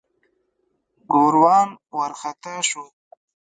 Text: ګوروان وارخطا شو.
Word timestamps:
ګوروان 1.11 1.69
وارخطا 1.95 2.55
شو. 2.69 2.83